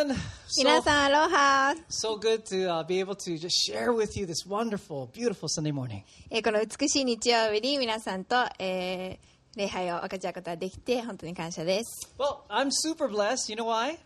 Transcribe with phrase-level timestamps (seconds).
[0.00, 0.16] everyone.
[0.56, 1.74] 皆 So, さん、アロハ。
[1.88, 6.02] so good to uh, be able to just share with you this wonderful, beautiful Sunday morning.
[6.30, 12.08] えーこの美しい日曜日に皆さんと、えー礼拝を分かち合うことができて本当に感謝です。
[12.18, 13.50] Well, I'm super blessed.
[13.52, 13.98] You know why?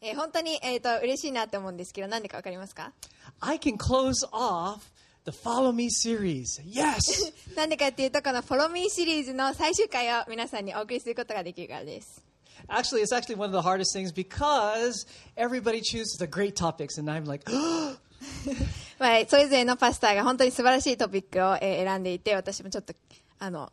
[0.00, 2.92] えー本当に、えー、と嬉しいなって思うんですけど、なんでか分かりますか
[3.40, 4.78] I can close off
[5.24, 6.44] the Follow Me series.
[6.64, 7.56] Yes.
[7.56, 12.33] なんでかっていうと、この Follow Me シリーズの最終回を皆さんにお送りすることができるからです。
[12.69, 15.05] actually, it's actually one of the hardest things because
[15.37, 17.49] everybody chooses the great topics, and I'm like,
[18.99, 22.93] まあ、それぞれのパスターが本当に素晴らしいトピックを、えー選んでいて、私もちょっと、
[23.39, 23.71] あの、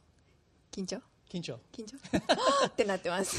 [0.73, 1.59] 緊張 Kincho.
[1.73, 1.97] 緊張
[2.67, 3.37] ってなってます。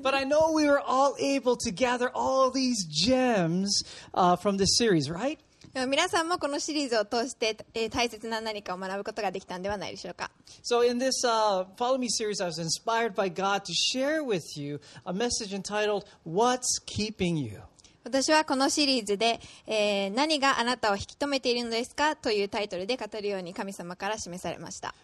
[0.00, 3.82] But I know we were all able to gather all these gems
[4.14, 5.38] uh, from this series, right?
[5.73, 10.31] でも皆さんもこのシリーズを通して、えー、大切な何かを学ぶことができたんではないでしょうか？
[18.03, 24.95] 私はこのシリーズで、えー、何があなたを引き止めているのですかというタイトルで語るように神様から示されました。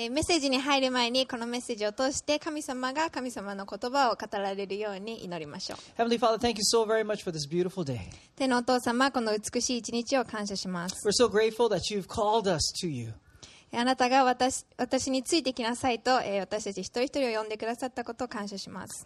[0.00, 5.78] えー、メッセージに入る前にこのメッセージを通して神様が神様の言葉を語られるように祈りましょう。
[8.36, 10.94] 天のお父様、この美しい一日を感謝します。
[13.72, 19.04] あなたが私,私についてきなさいと、え、私たち一人一人を呼んでくださったことを感謝します。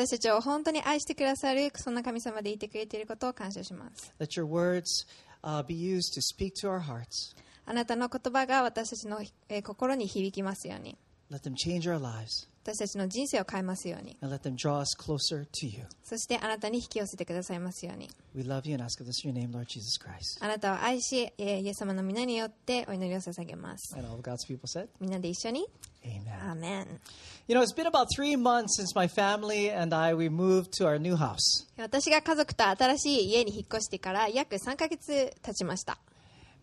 [0.00, 4.14] 私たちを本当に愛してくださるそんな神様でいてくれていることを感謝します。
[4.18, 5.06] Let your words
[5.42, 7.36] uh, be used to speak to our hearts.
[7.66, 10.96] あなたの言葉が私たちの、えー心に響きますように。
[11.30, 14.18] Let them change our lives 私たちの人生を変えますように。
[14.20, 15.84] and let them draw us closer to you.
[16.04, 18.10] そしてあなたに引き寄せてくださいますように。
[18.34, 20.44] We love you and ask this in your name, Lord Jesus Christ.
[20.44, 23.96] あなたを愛し、えーイエス様の皆によってお祈りを捧げます。
[23.96, 25.66] And all God's people said, みんなで一緒に
[26.04, 26.50] Amen.
[26.50, 27.00] アーメン。
[27.48, 30.98] You know, it's been about three months since my family and I we moved to our
[30.98, 31.66] new house.
[31.78, 35.98] 私が家族と新しい家に引っ越してから約3ヶ月経ちました。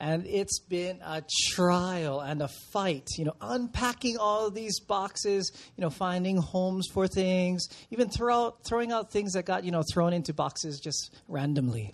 [0.00, 1.22] And it's been a
[1.54, 6.88] trial and a fight, you know, unpacking all of these boxes, you know, finding homes
[6.92, 10.80] for things, even throw out, throwing out things that got, you know, thrown into boxes
[10.80, 11.92] just randomly.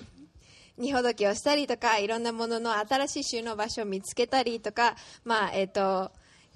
[0.79, 6.13] 荷ほどきをしたりとか、いろんなものの新しい収納場所を見つけたりとか、まあ、えっ、と、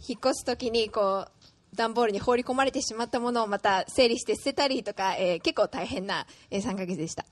[0.08, 1.35] 引っ越すときに、こう、
[1.75, 7.25] 段ボールに放り込まれてしまったものをまた整理して捨てたりとか、えー、結構大変な3か月でした。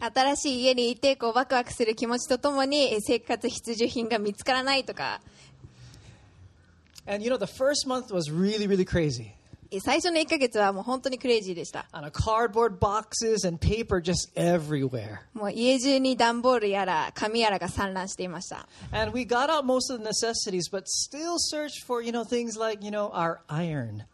[0.00, 5.20] 新しい家にいてこうワクワクする気持ちとともに生活必需品が見つからないとか。
[7.06, 9.32] And you know, the first month was really, really crazy.
[9.72, 11.86] えー最初の1ヶ月はもう本当にクレイジーでした。
[11.92, 15.20] Cardboard boxes and paper just everywhere.
[15.32, 18.68] もう家中に段ボールやら紙やらが散乱していました。
[18.92, 22.84] And we got out most of the necessities, but still searched for, you know, things like,
[22.84, 24.04] you know, our iron.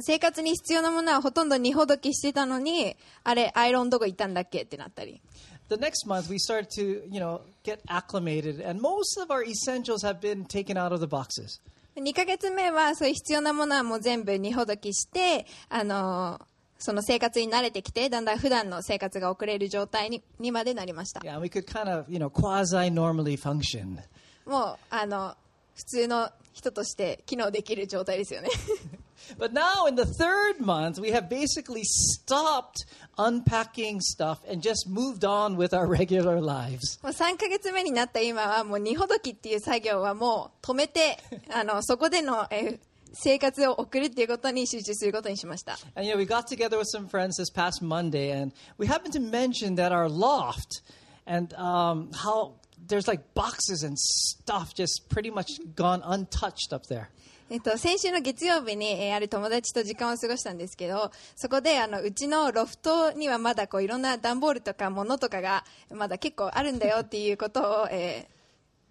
[0.00, 5.20] 生活に必要なものはほとんど荷ほどきしてたのに、あれ、アイロンどこ行ったんだっけってなったり。
[5.68, 10.20] The next month, we started to, you know, get acclimated, and most of our essentials have
[10.20, 11.60] been taken out of the boxes.
[11.96, 21.20] 2ヶ月目はそういう必要なものはもう全部荷ほどきして、あのーその生活に慣れてきて、だんだん普段の生活が送れる状態ににまでなりました。
[21.20, 23.98] Yeah, we could kind of, you know, quasi normally function.
[24.46, 25.36] もう、あの、
[25.76, 28.48] 普通の人として機能できる状態ですよね。
[29.37, 32.85] But now in the third month, we have basically stopped
[33.17, 36.99] unpacking stuff and just moved on with our regular lives.
[37.03, 41.17] もう3ヶ月目になった今はもう荷ほどきっていう作業はもう止めて、
[41.53, 42.79] あの、そこでの、えー
[43.19, 45.77] 生活を送るっていうことに集中することにしました。
[45.95, 49.13] And you know, we got together with some friends this past Monday, and we happened
[49.13, 50.83] to mention that our loft
[51.25, 52.53] and um, how
[52.87, 57.09] there's like boxes and stuff just pretty much gone untouched up there.
[57.52, 68.32] えっと、先週の月曜日に、えーある友達と時間を過ごしたんですけど、そこであのうちのロフトにはまだこういろんな段ボールとか物とかがまだ結構あるんだよっていうことを、えー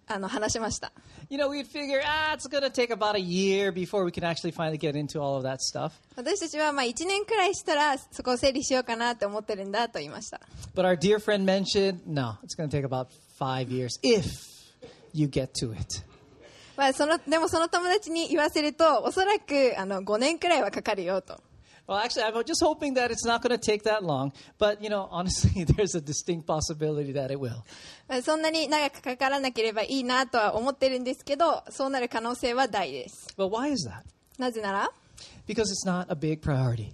[0.08, 0.92] あの話しました。
[1.28, 4.52] You know, we'd figure, ah, it's going to take about a year before we can actually
[4.52, 5.92] finally get into all of that stuff.
[6.16, 10.40] 私たちはまあ1年くらいしたらそこを整理しようかなって思ってるんだと言いました。
[10.76, 13.08] But our dear friend mentioned, no, it's going to take about
[13.38, 14.24] five years if
[15.12, 16.11] you get to it.
[16.76, 21.38] まあ、そのでもその友達に言わせるとおそらくあの5年くらいはかかるよと。
[21.88, 24.32] Well, actually, I'm just hoping that it's not going to take that long.
[24.56, 27.64] But, you know, honestly, there's a distinct possibility that it will.
[28.08, 33.34] まあそんなに長くかからなければいいなとは思ってるんですけど、そうなる可能性は大です。
[33.36, 34.02] But why is that?
[34.38, 34.92] なぜなら、
[35.46, 36.92] Because it's not a big priority.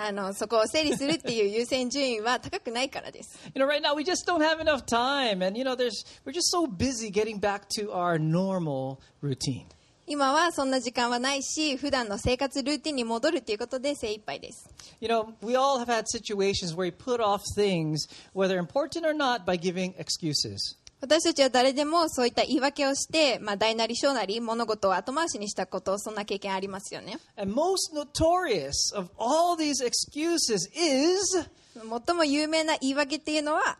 [0.00, 6.04] あのそこを整理するっていう優先順位は高くないからです You know, right now we just don't have enough time, and you know, there's
[6.24, 9.66] we're just so busy getting back to our normal routine.
[10.06, 19.04] 今はそんな時間はないし普段の生活ルーティンに戻るっていうことで精一杯です You know, we all have had situations where we put off things, whether important
[19.04, 20.76] or not, by giving excuses.
[21.00, 33.78] 私たちは誰でもそういった言い訳をして、まあ、大なり小なり物事を後回しにしたことそんな経験ありますよね And most notorious of all these excuses is 最も有名な言い訳っていうのは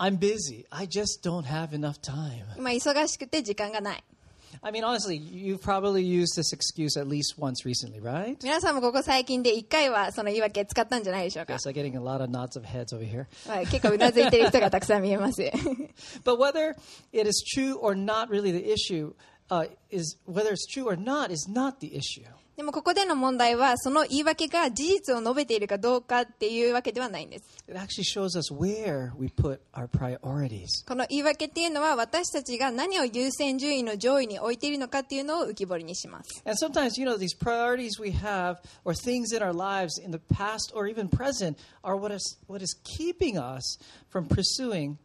[0.00, 0.64] I'm busy.
[0.70, 2.44] I just don't have enough time.
[2.56, 4.04] 今忙しくて時間がない
[4.61, 8.37] I mean, honestly, you've probably used this excuse at least once recently, right?
[8.41, 13.25] 皆さんもここ最近で1回はその言い訳使ったんじゃないでしょうか Yes, I'm getting a lot of nods of heads over here.
[13.49, 15.41] はい、結構うなずいてる人がたくさん見えます
[16.23, 16.75] But whether
[17.11, 19.13] it is true or not, really, the issue
[19.49, 22.23] uh, is whether it's true or not is not the issue.
[22.58, 27.64] でもここでの問題はその言い訳が事実を述べているかどうかっていうわけではないんです.
[30.88, 40.18] この言い訳っていうのは私たちが何を優先順位の上位に置いているのかっていうのを浮き彫りにします And sometimes, you know, these priorities we have or things in our lives in the
[40.18, 43.78] past or even present are what is, what is keeping us
[44.10, 44.96] from pursuing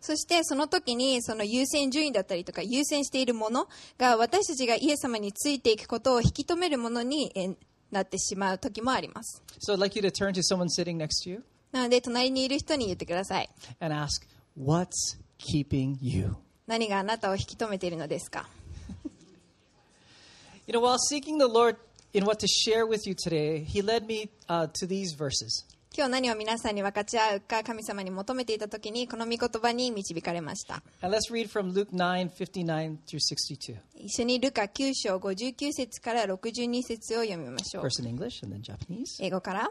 [0.00, 3.66] そしてその時にその優先順位だったりとか優先しているもの
[3.98, 7.32] が私たちがイエス様についていくことを引き止めるものに
[7.90, 9.42] なってしまう時もあります。
[11.72, 13.48] なので隣にいる人に言ってください。
[16.66, 18.48] 何があなたを引き止めているのですか？
[20.66, 21.76] You know, while seeking the Lord
[22.12, 25.64] in what to share with you today, he led me、to these verses.
[25.94, 33.76] 今日何を皆さんに分かち合うか神様に求めていた時にこの御言葉に導かれました And let's read from Luke 9 59 through 62.
[33.96, 39.22] 一緒にルカ9章59節から62節を読みましょう First in English and then Japanese.
[39.22, 39.70] 英語から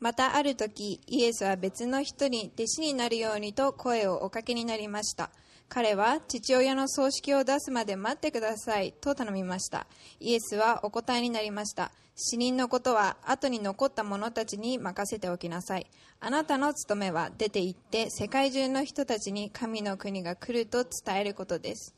[0.00, 5.30] またある時イエスは別の人に弟子になるようにと声をおかけになりました。
[5.68, 9.86] 彼は父親の葬式を出すまで待ってくださいと頼みました。
[10.18, 11.90] イエスはお答えになりました。
[12.16, 15.86] 死人のことは後に残った者たちに任せておきなさい。
[16.20, 21.94] あなたの務めは出て行って世界中の人たちに神の国が来ると伝えることです。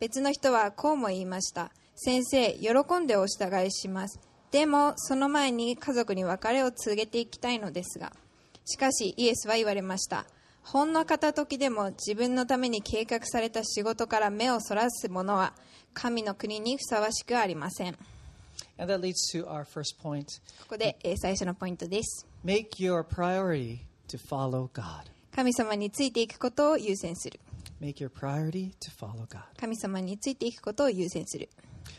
[0.00, 1.72] 別の人はこうも言いました。
[1.96, 4.20] 先生喜んでお従いします。
[4.50, 8.12] でもその前に家族に別れを告げていきたいのですが
[8.64, 10.24] しかしイエスは言われました
[10.62, 15.52] ほんの片時でも自分のために計画された仕事から目をそらす者は
[15.94, 17.98] 神の国にふさわしくありませんこ
[18.80, 20.24] And that leads to our first point.
[20.68, 23.78] こでえー最初のポイントです Make your priority
[24.08, 25.10] to follow God.
[25.34, 27.40] 神様についていくことを優先する
[27.80, 29.40] Make your priority to follow God.
[29.58, 31.48] 神様についていくことを優先する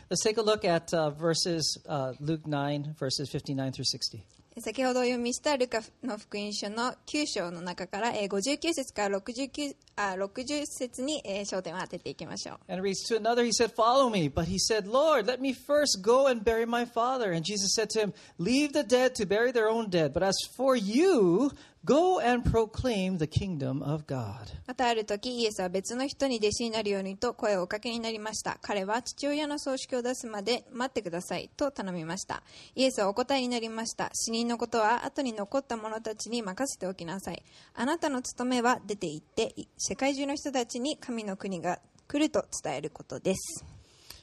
[0.09, 4.23] Let's take a look at uh, verses, uh, Luke 9, verses 59 through 60.
[4.57, 14.29] 先ほどお読みしたルカの福音書の9章の中からえー59節から69あ60節にえー焦点を当てていきましょう And it reads, To another he said, Follow me.
[14.29, 17.33] But he said, Lord, let me first go and bury my father.
[17.33, 20.13] And Jesus said to him, Leave the dead to bury their own dead.
[20.13, 21.51] But as for you,
[21.84, 24.52] go and proclaim the kingdom of God.
[24.66, 28.58] またある時イエスは別の人に弟子になるようにと声をおかけになりました。
[28.62, 31.50] 彼は父親の葬式を出すまで待ってください。
[31.56, 32.42] と頼みました。
[32.74, 34.10] イエスはお答えになりました。
[34.14, 37.42] 死人のことは後に残った者たちに任せておきなさい。
[37.74, 43.64] あなたの務めは出て行って世界中の人たちに神の国が来ると伝えることです。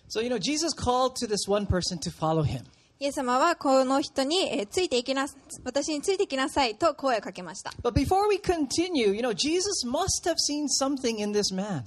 [0.09, 2.63] So, you know, Jesus called to this one person to follow him.
[2.99, 5.27] イエス様はこの人に、えーついていきな
[5.63, 11.83] 私についていきなさいと声をかけました But before we continue, you know, Jesus must have seen something in this man.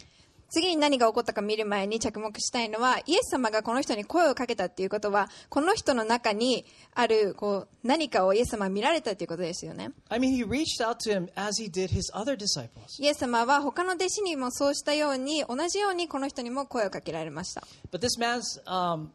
[0.51, 6.65] 次に何が起こったか見る前に着目したいのはイエス様がこの人に声をかけたっていうことはこの人の中に
[6.95, 13.01] あるこう何かをイエス様は見られたということですよね I mean, he reached out to him as he did his other disciples.
[13.01, 17.63] イエス様は他の弟子にもそうしたように同じようにこの人にも声をかけられました
[17.93, 19.09] But this man's um,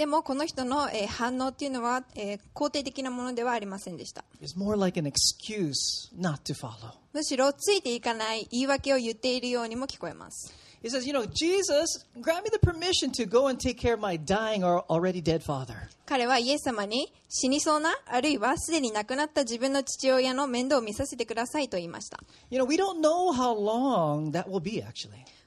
[0.00, 2.02] でもこの人の反応というのは
[2.54, 4.24] 肯定的なものではありませんでした。
[7.12, 10.54] むしろついていかない言い訳を言っているようにも聞こえます。
[16.06, 22.18] 彼はイエス様に死にそうな、あるいはすでに亡くなった自分の父親の面倒を見させてくださいと言いました。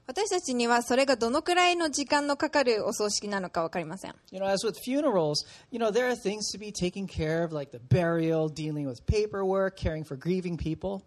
[0.06, 7.44] 私たちにはそれがどのくらいの時間のかかるお葬式なのか分かりません You know, as with funerals, you know, there are things to be taken care
[7.44, 11.02] of, like the burial, dealing with paperwork, caring for grieving people.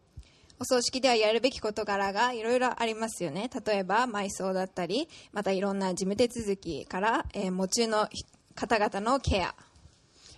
[0.59, 8.09] お葬式ではやるべき事柄がいろいろありますよね例えば埋葬だったりまたいろんな事務手続きから、えー、喪中の
[8.55, 9.55] 方々のケア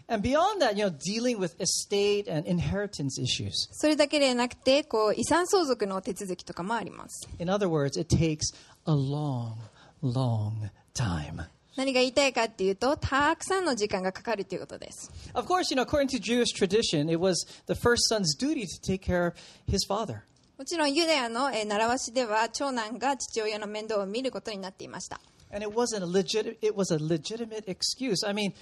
[0.07, 3.53] And beyond that, you know, dealing with estate and inheritance issues.
[3.71, 8.53] それだけでなくてこう遺産相続の手続きとかもあります In other words, it takes
[8.85, 9.53] a long,
[10.03, 11.45] long time.
[11.75, 18.65] 何が言いたいかっていうとたくさんの時間がかかるということです Of course, you know, according to Jewish tradition, it was the first son's duty
[18.67, 19.33] to take care of
[19.67, 20.19] his father.
[20.57, 25.19] もちろんユダヤの、えー習わしでは長男が父親の面倒を見ることになっていました
[25.51, 28.27] And it wasn't a legit it was a legitimate excuse.
[28.27, 28.53] I mean,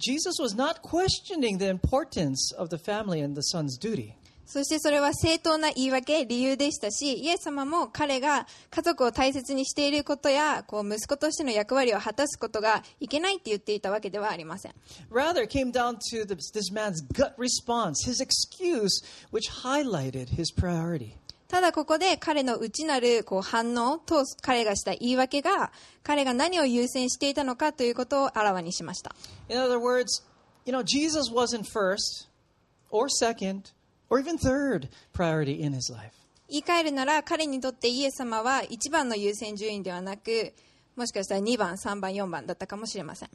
[0.00, 4.14] Jesus was not questioning the importance of the family and the son's duty.
[4.46, 14.74] そしてそれは正当な言い訳、理由でしたし、イエス様も彼が家族を大切にしていることや、こう息子としての役割を果たすことがいけないって言っていたわけではありません。
[15.10, 20.52] Rather, it came down to this, this man's gut response, his excuse, which highlighted his
[20.54, 21.14] priority.
[21.51, 29.13] ただここで彼の内なるこう反応と彼がした言い訳が、彼が何を優先していたのかということをあらわにしました。
[29.49, 30.23] In other words,
[30.65, 32.29] you know, Jesus wasn't first
[32.89, 33.73] or second
[34.09, 36.13] or even third priority in his life.
[36.47, 40.53] 言い換えるなら彼にとってイエス様は一番の優先順位ではなく、
[40.95, 43.29] もしかしたら2番、3番、4番だったかもしれません。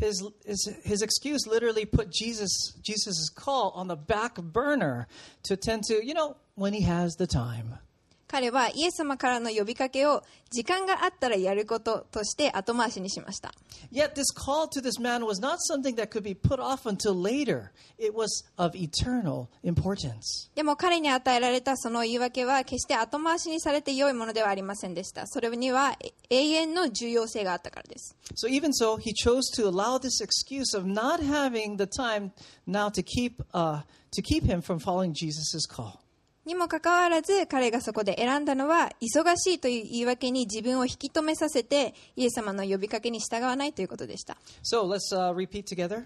[0.00, 0.14] His,
[0.44, 5.06] his, his excuse literally put Jesus Jesus' call on the back burner
[5.44, 7.79] to attend to, you know, when he has the time.
[8.27, 10.21] 彼はイエス様からの呼びかけを
[10.51, 13.53] 時間があったらやることとして後回しにしました。
[13.91, 17.13] Yet this call to this man was not something that could be put off until
[17.13, 17.71] later.
[17.97, 20.51] It was of eternal importance.
[20.55, 25.25] でも彼に与えられたその言い訳は決して後回しにされて良いものではありませんでした。
[25.25, 25.97] それには
[26.29, 28.13] 永遠の重要性があったからです。
[28.35, 32.31] So even so, he chose to allow this excuse of not having the time
[32.67, 36.00] now to keep uh, to keep him from following Jesus' call.
[36.44, 44.36] にもかかわらず彼がそこで選んだのは忙しいという言い訳に自分を引き止めさせてイエス様の呼びかけに従わないということでした。
[44.64, 46.04] So let's uh, repeat together.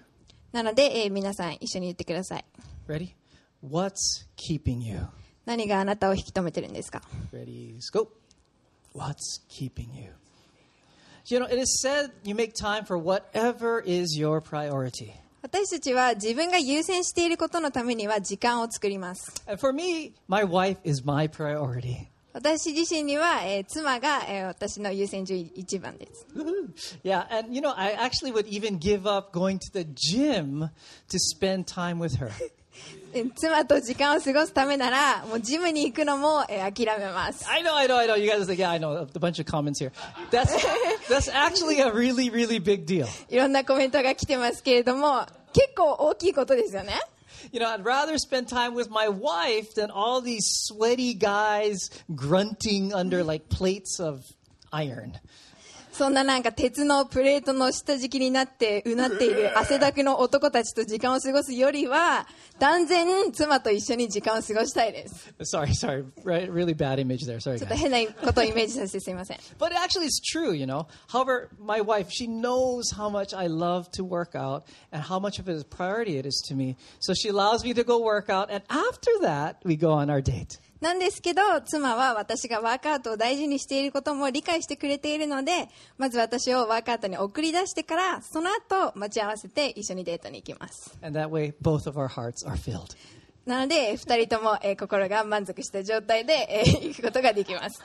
[0.52, 2.44] なので、えー皆さん一緒に言ってください。
[2.86, 3.14] Ready?
[3.64, 5.00] What's keeping you?
[5.46, 7.02] 何があなたを引き止めてるんですか
[7.32, 7.78] Ready?
[7.92, 8.08] Go.
[8.94, 10.12] What's keeping you?
[11.28, 15.12] You know, it is said you make time for whatever is your priority.
[15.46, 19.32] 私たちは自分が優先していることのためには時間を作ります。
[19.58, 22.08] For me, my wife is my priority.
[22.32, 26.26] 私自身には、えー妻が、えー私の優先順位一番です。
[27.04, 30.68] Yeah, and you know, I actually would even give up going to the gym
[31.08, 32.28] to spend time with her.
[33.14, 37.48] えー妻と時間を過ごすためなら、もうジムに行くのも、えー諦めます。
[37.48, 38.18] I know, I know, I know.
[38.18, 39.06] You guys are like, yeah, I know.
[39.14, 39.92] A bunch of comments here.
[40.30, 40.52] That's
[41.08, 43.06] that's actually a really, really big deal.
[43.30, 45.24] いろんなコメントが来てますけれども、
[45.55, 46.99] 結構大きいことですよね。
[47.51, 52.93] You know, I'd rather spend time with my wife than all these sweaty guys grunting
[52.93, 54.23] under like plates of
[54.71, 55.19] iron.
[55.96, 62.26] そんななんか鉄のプレートの下敷きになってうなっている汗だくの男たちと時間を過ごすよりは、
[62.58, 65.32] 断然妻と一緒に時間を過ごしたいです。
[65.40, 66.04] Sorry, sorry.
[66.22, 67.40] Right, really bad image there.
[67.40, 69.38] Sorry, ちょっと.変なことをイメージさせてすいません。
[69.58, 70.86] But actually, it's true, you know.
[71.08, 75.40] However, my wife, she knows how much I love to work out and how much
[75.40, 76.76] of a priority it is to me.
[77.00, 80.20] So she allows me to go work out, and after that, we go on our
[80.20, 80.58] date.
[80.80, 90.96] なんですけど、妻は私がワークアウトを大事にしていることも理解してくれているので、まず私をワークアウトに送り出してから、その後待ち合わせて一緒にデートに行きます。
[91.02, 92.94] And that way, both of our hearts are filled.
[93.46, 97.80] なので、二人とも、えー心が満足した状態で、えー行くことができます。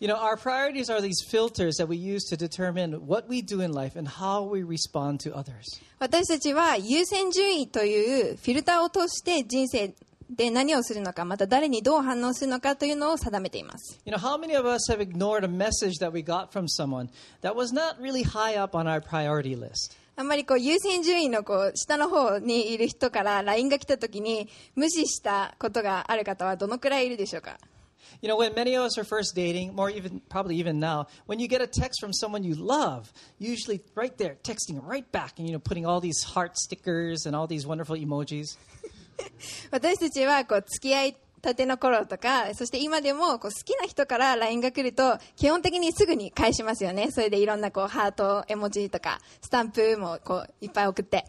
[0.00, 3.60] You know, our priorities are these filters that we use to determine what we do
[3.62, 5.62] in life and how we respond to others.
[6.00, 9.94] 私たちは優先順位というフィルターを通して人生
[10.34, 14.00] で何をするのか、また誰にどう反応するのかというのを定めています。
[14.06, 17.10] You know, how many of us have ignored a message that we got from someone
[17.42, 19.96] that was not really high up on our priority list?
[20.16, 27.58] あんまりこう優先順位のこう下の方にいる人から LINE が来た時に無視したことがある方はどのくらいいるでしょうか
[28.20, 31.40] You know, when many of us are first dating, or even probably even now, when
[31.40, 35.48] you get a text from someone you love, usually right there, texting right back, and
[35.48, 38.56] you know, putting all these heart stickers and all these wonderful emojis.
[39.70, 47.10] 私たちはこう付き合いたての頃とか、そして今でもこう好きな人から LINE が来ると、基本的にすぐに返しますよね。
[47.10, 51.24] それでいろんなこうハート絵文字とか、スタンプもこういっぱい送って。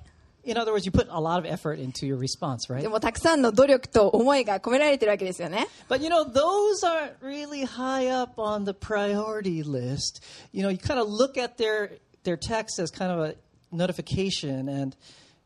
[0.46, 2.82] In other words, you put a lot of effort into your response, right?
[2.82, 5.68] でもたくさんの努力と思いが込められてるわけですよね。
[5.90, 10.22] But you know, those aren't really high up on the priority list.
[10.52, 13.36] You know, you kind of look at their their text as kind of a
[13.72, 14.96] notification and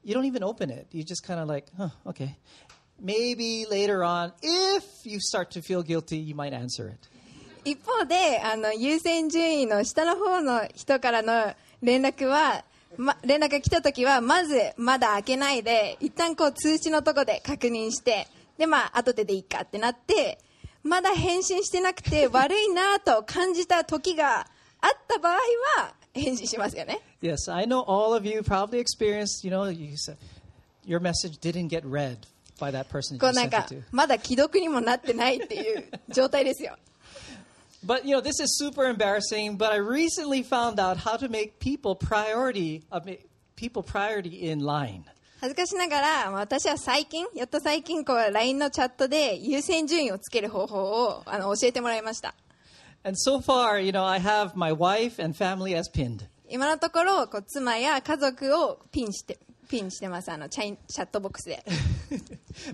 [0.08, 0.88] you don't even open it.
[0.94, 1.68] You just kind of like,
[7.66, 12.64] 一方で、あの優先順位の下の方の人からの連絡は、
[12.96, 20.40] ま、連絡が来たときは、まずまだ開けないで、一旦こう通知のところで確認して、で、まあ、後ででいいかってなって、
[20.84, 24.48] まだ返信してなくて、悪いなと感じた時があっ
[25.06, 27.02] た場合は、返信しますよね。
[27.22, 30.18] Yes, I know all of you probably experienced, you know, you said
[30.86, 32.18] your message didn't get read
[32.60, 36.78] by that person こ you うなんかまだ既読にもなってないっていう状態ですよ。
[37.86, 39.58] But you know, this is super embarrassing.
[39.58, 43.00] But I recently found out how to make people priority, uh,
[43.56, 45.04] people priority in line.
[45.40, 52.34] 恥ずかしながら、まあ私は最近、やっと最近、こう、LINE のチャットで優先順位をつける方法をあの教えてもらいました。
[53.05, 56.27] And so far, you know, I have my wife and family as pinned.
[56.49, 60.31] 今のところ、こう妻や家族をピンして、ピンしてます。
[60.31, 61.65] あの、チャインチャットボックスで。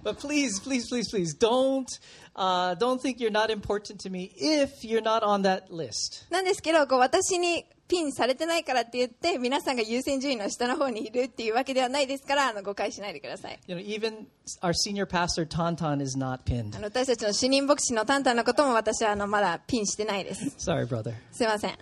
[0.02, 1.86] but please, please, please, please, don't
[2.34, 6.26] uh, don't think you're not important to me if you're not on that list.
[6.30, 13.58] なんですけど、こう、私に ピンされてないからって言って、皆さんが優先順位の下の方にいるっていうわけではないですから、あの、誤解しないでください。
[13.66, 14.26] You know, even
[14.62, 16.78] our senior pastor Tauntaun is not あ pinned.
[16.78, 20.44] の、私たちの主任牧師のタンタンのことも私は、あの、まだピンしてないです。
[20.58, 21.14] Sorry, brother.
[21.32, 21.78] すいません。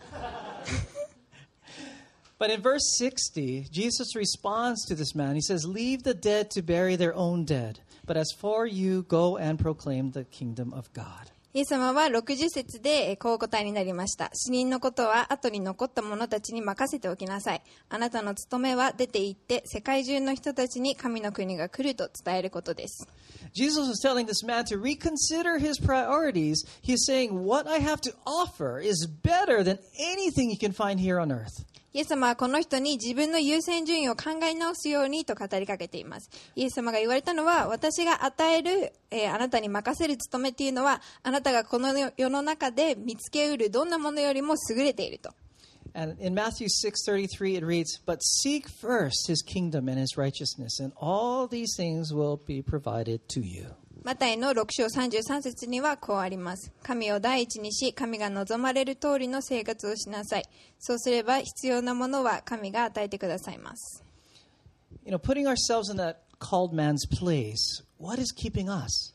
[2.38, 5.36] But in verse 60, Jesus responds to this man.
[5.36, 7.80] He says, Leave the dead to bury their own dead.
[8.06, 11.30] But as for you, go and proclaim the kingdom of God.
[11.53, 14.31] イエス様は60節でこうお答えになりました。
[14.33, 17.61] 死人のことは後に残った者たちに任せておきなさい。
[17.89, 23.05] あなたの務めは出て行って世界中の人たちに神の国が来ると伝えることです。
[23.53, 26.65] Jesus is telling this man to reconsider his priorities.
[26.81, 31.19] He's saying, What I have to offer is better than anything you can find here
[31.19, 31.65] on earth.
[31.93, 36.29] イエス様はこの人に自分の優先順位を考え直すようにと語りかけています。
[36.55, 45.31] イエス様が言われたのは、私が与える、えーあなたに任せる務めっていうのは、あなたがこの世の中で見つけうるどんなものよりも優れていると。
[45.93, 51.49] And in Matthew 6:33 it reads, "But seek first his kingdom and his righteousness, and all
[51.49, 56.71] these things will be provided to you." マタイの6章33節にはこうあります。
[56.81, 60.43] 神を第一にし、神が望まれる通りの生活をしなさい。
[60.79, 64.03] そうすれば必要なものは神が与えてくださいます。
[65.05, 69.13] You know, putting ourselves in that called man's place, what is keeping us?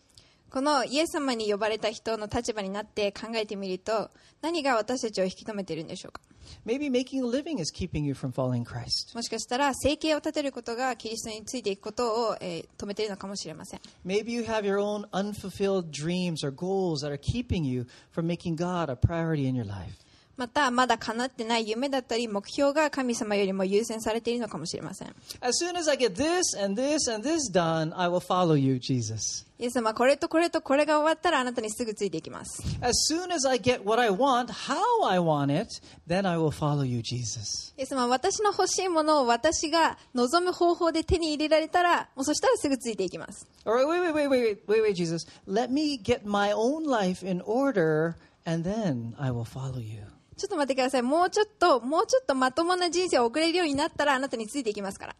[0.50, 6.20] このイエス様に呼ばれた人の立場になって考えてみると、何が私たちを引き止めているんでしょうか？
[6.65, 9.15] Maybe making a living is keeping you from following Christ.
[9.15, 13.79] もしかしたら生計を立てることがキリストについていくことを、えー止めているのかもしれません。
[14.05, 18.55] Maybe you have your own unfulfilled dreams or goals that are keeping you from making
[18.55, 19.95] God a priority in your life.
[20.36, 25.14] また、まだ叶ってない夢だったり目標が神様よりも優先されているのかもしれません。
[25.40, 29.46] As soon as I get this and this and this done, I will follow you, Jesus.
[29.58, 32.62] イエス様はこれとこれとこれが終わったらあなたにすぐついていきます。
[32.82, 36.84] As soon as I get what I want, how I want it, then I will follow
[36.84, 37.72] you, Jesus.
[37.78, 43.46] イエス様は私の欲しいものを私が望む方法で手に入れられたら、もうそしたらすぐついていきます。
[43.64, 45.26] All right, wait, wait, wait, wait, wait, wait, wait, Jesus.
[45.48, 50.15] Let me get my own life in order, and then I will follow you.
[50.36, 51.02] ちょっと待ってください。
[51.02, 55.16] もうちょっと、もうちょっとまともな人生を送れるようになったらあなたについていきますから。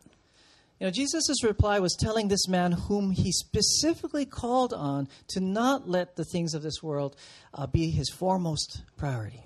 [0.79, 5.89] You know, Jesus' reply was telling this man whom he specifically called on to not
[5.89, 7.17] let the things of this world
[7.55, 9.41] uh, be his foremost priority.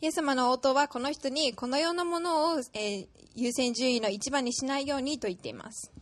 [0.00, 3.06] イエス様の応答はこの人にこのようなものを、えー
[3.38, 5.92] 優先順位の一番にしないようにと言っています。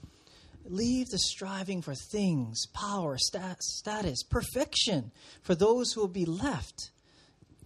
[0.70, 5.10] Leave the striving for things, power, stat- status, perfection
[5.42, 6.92] for those who will be left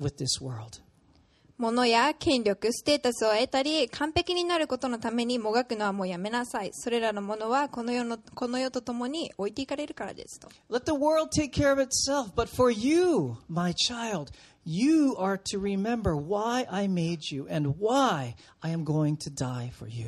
[0.01, 0.81] with this world.
[1.58, 6.70] 物や権力、ステータスを得たり、完璧になることのためにもがくのはもうやめなさい。
[6.72, 10.48] それらのものはこの世のこの世とともに置いていかれるからですと。
[10.70, 14.28] Let the world take care of itself, but for you, my child,
[14.64, 19.72] you are to remember why I made you and why I am going to die
[19.72, 20.06] for you.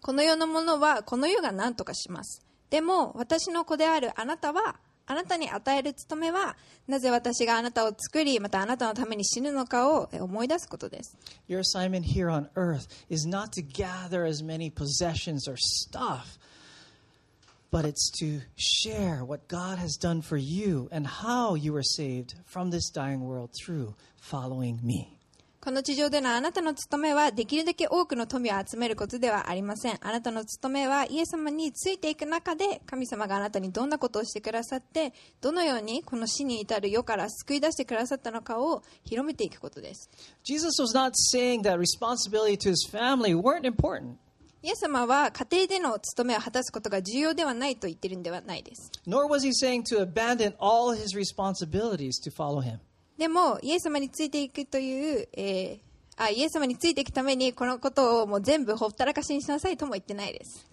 [0.00, 2.42] この世のものはこの世が何とかします。
[2.70, 4.76] でも私の子であるあなたは、
[5.10, 6.54] あなたに与える務めは、
[6.86, 11.16] なぜ私があなたを作り、またあなたのために死ぬのかを思い出すことです。
[11.48, 16.38] Your assignment here on earth is not to gather as many possessions or stuff,
[17.72, 22.34] but it's to share what God has done for you and how you were saved
[22.44, 25.17] from this dying world through following me.
[25.68, 29.98] この地上でのあなたの務めはできるだけ多くの富を集めることではありません。
[30.00, 40.08] あなたの務めはイエス様についていく中で神様があなたにどんなことをしてくださってどのようにこの死に至る世から救い出してくださったのかを広めていくことです。
[40.42, 44.14] Jesus was not saying that responsibility to his family weren't important.
[44.62, 48.90] イエス様は家庭での務めを果たすことが重要ではないと言ってるんではないです。
[49.06, 52.78] Nor was he saying to abandon all his responsibilities to follow him.
[53.18, 55.80] でも、イエス様についていくという、え、
[56.16, 60.66] あイエス様についていくために、このことをもう全部ほったらかしにしなさいとも言ってないです。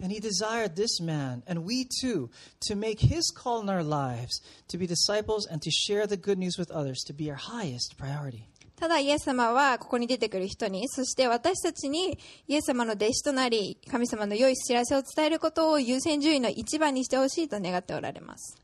[8.76, 18.56] ただ、イエス様はここに出てくる人に、そして私たちにイエス様の弟子となり、神様の良い知らせを伝えることを優先順位の一番にしてほしいと願っておられます。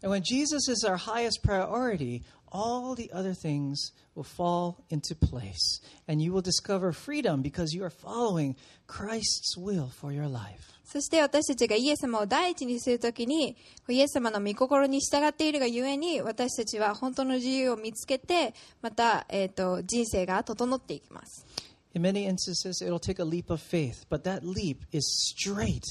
[2.51, 5.81] all the other things will fall into place.
[6.07, 8.55] And you will discover freedom because you are following
[8.87, 10.73] Christ's will for your life.
[10.87, 13.57] そして私たちがイエス様を第一にするときに
[13.89, 21.45] イエス様の御心に従っているがゆえに私たちは本当の自由を見つけてまた、えー、と人生が整っていきます
[21.93, 25.03] In many instances, it'll take a leap of faith, but that leap is
[25.35, 25.83] straight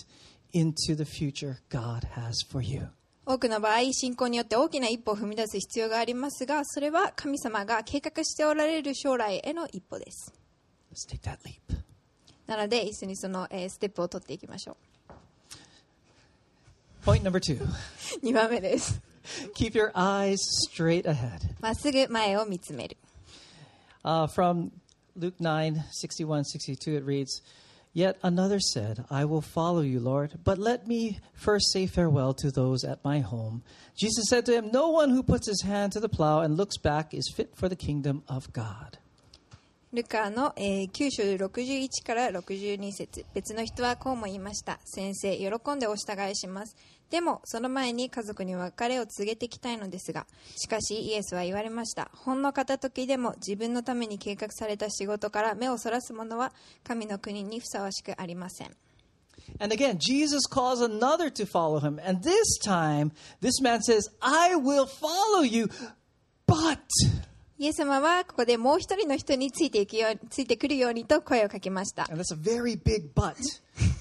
[0.54, 2.88] into the future God has for you.
[3.25, 10.33] 多くの場合信仰によって大きな一歩を踏み出す必要がありますがそれは神様が計画しておられる将来への一歩です.
[12.47, 14.75] なので一緒にその、えーステップを取っていきましょ
[17.05, 17.61] Point number two.
[17.63, 17.67] う
[18.23, 18.99] 2番目です。
[19.55, 20.37] Keep your eyes
[20.69, 21.39] straight ahead.
[21.59, 22.97] まっすぐ前を見つめる。
[24.03, 24.71] Uh, from
[25.17, 27.41] Luke 9 61 62, it reads,
[27.93, 32.49] Yet another said, I will follow you, Lord, but let me first say farewell to
[32.49, 33.63] those at my home.
[33.97, 36.77] Jesus said to him, No one who puts his hand to the plow and looks
[36.77, 38.97] back is fit for the kingdom of God.
[39.93, 46.77] ルカの、えー9章61から62節別の人はこうも言いました先生喜んでお従いします
[47.09, 56.53] でもその前に家族に別れを告げてきたいのですがしかしイエスは言われましたほんの片時でも自分のために計画された仕事から目をそらす者は
[56.85, 58.71] 神の国にふさわしくありません
[59.59, 61.99] And again, Jesus calls another to follow him.
[62.05, 65.67] And this time, this man says, I will follow you,
[66.47, 66.79] but.
[67.61, 72.07] イエス様はここでもう一人の人について,いく,よついてくるようにと声をかけました。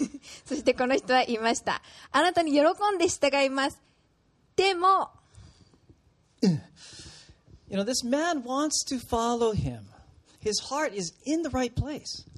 [0.47, 1.83] そしてこの人は言いました。
[2.11, 2.65] あなたに喜ん
[2.97, 3.79] で従います。
[4.57, 5.11] でも、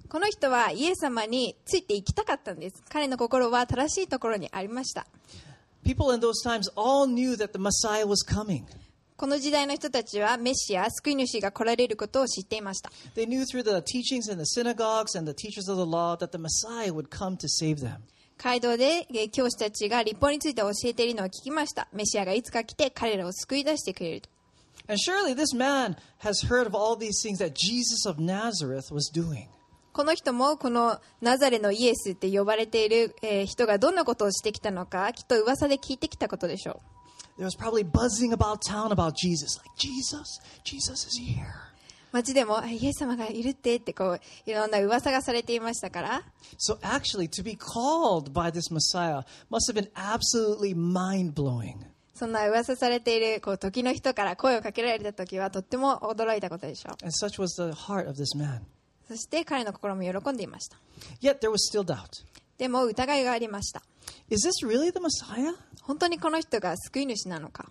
[0.08, 2.82] この人はイエス様についていきたかったんです。
[2.88, 5.06] 彼の心は正しいところにありました。
[5.84, 6.42] People in those.
[9.22, 16.16] この時代の人たちはメシア救い主が来られることを知っていました They knew through the teachings in the synagogues and the teachers of the law
[16.16, 17.98] that the Messiah would come to save them.
[18.36, 24.28] 街道でえー教師たちが立法について教えているのを聞きましたメシアがいつか来て彼らを救い出してくれると
[24.88, 29.08] And surely this man has heard of all these things that Jesus of Nazareth was
[29.14, 29.46] doing.
[29.92, 37.01] この人もこのナザレのイエスって呼ばれているえー人がどんなことをしてきたのかきっと噂で聞いてきたことでしょう
[37.42, 39.58] There was probably buzzing about town about Jesus.
[39.58, 41.72] Like, Jesus, Jesus is here.
[42.12, 46.22] 街でもあイエス様がいるってってこういろんな噂がされていましたから
[46.56, 51.84] So actually, to be called by this Messiah must have been absolutely mind blowing.
[52.14, 58.60] そんな噂されているこう時の人から声をかけられた時はとっても驚いたことでしょう And such was the heart of this man.
[59.08, 60.76] そして彼の心も喜んでいました
[61.20, 62.22] Yet there was still doubt.
[62.58, 63.82] でも疑いがありました
[64.30, 65.54] Is this really the Messiah?
[65.82, 67.70] 本当にこの人が救い主なのか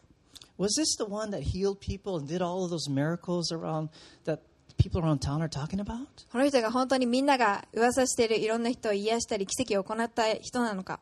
[0.58, 3.89] Was this the one that healed people and did all of those miracles around
[4.26, 4.39] that
[4.78, 6.06] people around town are talking about?
[6.32, 11.00] この人が本当にみんなが噂しているいろんな人を癒したり奇跡を行った人なのか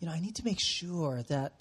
[0.00, 1.52] You know, I need to make sure that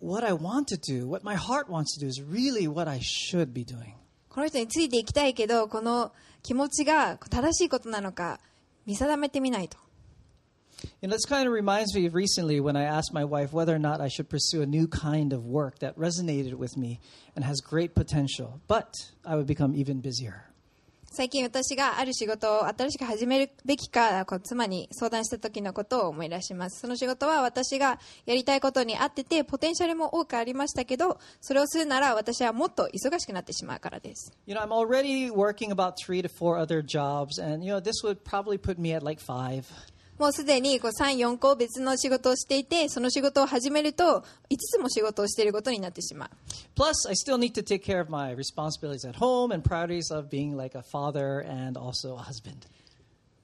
[0.00, 2.98] what I want to do, what my heart wants to do, is really what I
[3.00, 3.92] should be doing.
[4.30, 6.12] この人についていきたいけどこの
[6.42, 8.40] 気持ちが正しいことなのか
[8.86, 9.78] 見定めてみないと
[11.01, 13.79] And this kind of reminds me of recently when I asked my wife whether or
[13.79, 16.99] not I should pursue a new kind of work that resonated with me
[17.35, 18.93] and has great potential, but
[19.25, 20.49] I would become even busier.
[21.15, 37.79] 最近私がある仕事を新しく始めるべきかこう妻に相談した時のことを思い出しますその仕事は私がやりたいことに合っててポテンシャルも多くありましたけどそれをするなら私はもっと忙しくなってしまうからです You know, I'm already working about three to four other jobs, and, you know,
[37.79, 39.67] this would probably put me at like five.
[40.18, 46.30] もうすでにこう3、4個別の仕事をしていて、その仕事を始めると、5つも仕事をしていることになってしまう。
[46.74, 50.56] Plus, I still need to take care of my responsibilities at home and priorities of being
[50.56, 52.66] like a father and also a husband.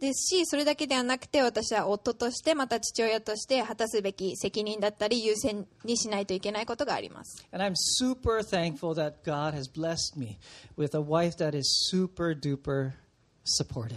[0.01, 7.47] ですし、それだけではなくて、私は夫として、また父親として果たすべき責任だったり、優先にしないといけないことがあります。
[7.53, 10.39] And I'm super thankful that God has blessed me
[10.77, 12.93] with a wife that is super duper
[13.45, 13.97] supportive.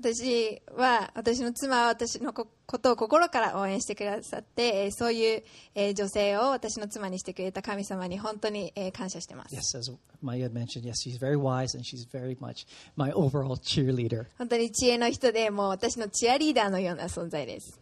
[0.00, 5.42] 私は、私の妻は私のこことを心から応援してくださって、えーそういう、
[5.74, 9.54] えー女性を私の妻にしてくれた神様に本当に、えー感謝してます。
[9.54, 14.26] Yes, as Maya mentioned, yes, she's very wise and she's very much my overall cheerleader.
[14.38, 17.80] 本当に知恵の人で、もう私のチアリーダーのような存在です。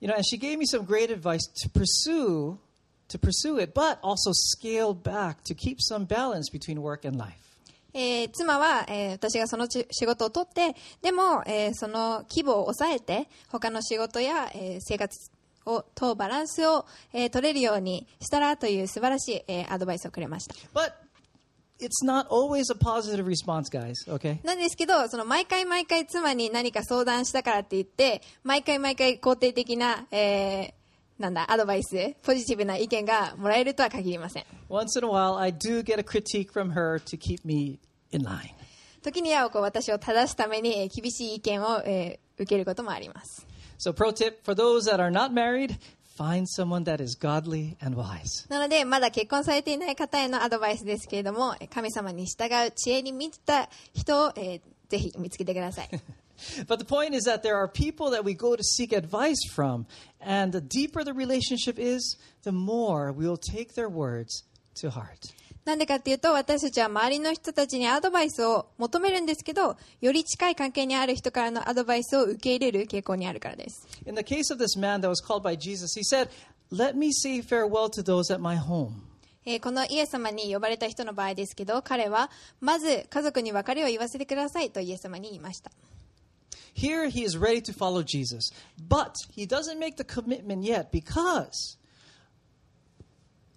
[0.00, 2.58] You know, and she gave me some great advice to pursue
[3.08, 7.43] to pursue it, but also scale back to keep some balance between work and life.
[7.94, 15.30] えー妻は、えー私がそのち仕事を取って、でも、えーその規模を抑えて、他の仕事や、えー生活
[15.66, 20.54] をとバランスを、えー取れるようにしたらという素晴らしい、えーアドバイスをくれました。
[20.74, 20.92] But
[21.80, 24.44] it's not always a positive response, guys, okay?
[24.44, 30.83] なんですけど、その毎回毎回妻に何か相談したからって言って、毎回毎回肯定的な、えー
[31.18, 34.44] なんだ、アドバイス、ポジティブな意見がもらえるとは限りません。
[34.68, 37.78] Once in a while, I do get a critique from her to keep me
[38.10, 38.50] in line.
[39.02, 43.46] 時にはこう私を正すためにえー厳しい意見を、えー受けることもあります。
[43.78, 45.76] So, pro tip for those that are not married,
[46.18, 48.50] find someone that is godly and wise.
[48.50, 55.88] なので、まだ結婚されていない方へのアドバイスですけれども、えー神様に従う知恵に満ちた人を、えーぜひ見つけてください。
[56.66, 59.86] But the point is that there are people that we go to seek advice from,
[60.20, 64.44] and the deeper the relationship is, the more we will take their words
[64.76, 65.34] to heart.
[65.64, 73.88] なんでかっていうと、私たちは周りの人たちにアドバイスを求めるんですけど、より近い関係にある人からのアドバイスを受け入れる傾向にあるからです。
[74.04, 76.28] In the case of this man that was called by Jesus, he said,
[76.70, 78.92] Let me say farewell to those at my home.
[79.46, 85.70] えーこのイエス様に呼ばれた人の場合ですけど、彼は、まず家族に別れを言わせてくださいとイエス様に言いました。
[86.74, 91.78] Here he is ready to follow Jesus, but he doesn't make the commitment yet because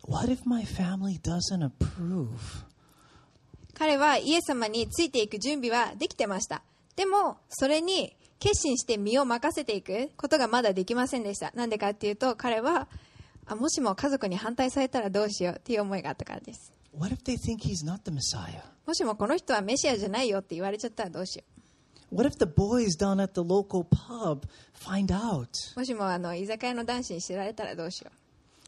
[0.04, 2.66] what if my family doesn't approve?
[3.74, 6.64] 彼はイエス様についていく準備はできてました。
[6.96, 11.52] でも、それに決心して身を任せていくことがまだできませんでした。
[11.52, 12.88] なんでかっていうと、彼は、
[13.46, 16.72] あもしも家族に反対されたらどうしようっていう思いがあったからです。
[16.98, 18.62] What if they think he's not the Messiah?
[18.86, 21.44] もしもこの人はメシアじゃないよって言われちゃったらどうしよ
[22.13, 25.49] What if the boys down at the local pub find out?
[25.77, 25.79] う。
[25.79, 28.11] もしもあの居酒屋の男子に知られたらどうしよ